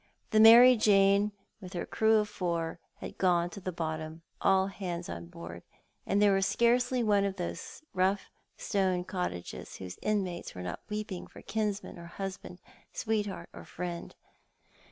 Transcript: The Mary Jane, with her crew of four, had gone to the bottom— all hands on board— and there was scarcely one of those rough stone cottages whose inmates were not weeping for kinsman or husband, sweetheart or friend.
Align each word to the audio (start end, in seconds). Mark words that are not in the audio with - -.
The 0.31 0.39
Mary 0.39 0.75
Jane, 0.77 1.31
with 1.59 1.73
her 1.73 1.85
crew 1.85 2.15
of 2.17 2.27
four, 2.27 2.79
had 2.95 3.19
gone 3.19 3.51
to 3.51 3.59
the 3.61 3.71
bottom— 3.71 4.23
all 4.41 4.65
hands 4.65 5.07
on 5.09 5.27
board— 5.27 5.61
and 6.07 6.19
there 6.19 6.33
was 6.33 6.47
scarcely 6.47 7.03
one 7.03 7.23
of 7.23 7.35
those 7.35 7.83
rough 7.93 8.31
stone 8.57 9.03
cottages 9.03 9.75
whose 9.75 9.99
inmates 10.01 10.55
were 10.55 10.63
not 10.63 10.81
weeping 10.89 11.27
for 11.27 11.43
kinsman 11.43 11.99
or 11.99 12.07
husband, 12.07 12.57
sweetheart 12.91 13.49
or 13.53 13.63
friend. 13.63 14.15